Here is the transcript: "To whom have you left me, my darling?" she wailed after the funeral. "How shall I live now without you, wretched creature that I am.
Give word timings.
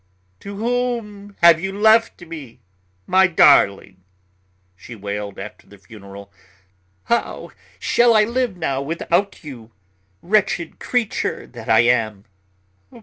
"To 0.39 0.55
whom 0.55 1.35
have 1.43 1.61
you 1.61 1.71
left 1.79 2.19
me, 2.21 2.59
my 3.05 3.27
darling?" 3.27 4.03
she 4.75 4.95
wailed 4.95 5.37
after 5.37 5.67
the 5.67 5.77
funeral. 5.77 6.33
"How 7.03 7.51
shall 7.77 8.15
I 8.15 8.23
live 8.23 8.57
now 8.57 8.81
without 8.81 9.43
you, 9.43 9.71
wretched 10.23 10.79
creature 10.79 11.45
that 11.45 11.69
I 11.69 11.81
am. 11.81 12.25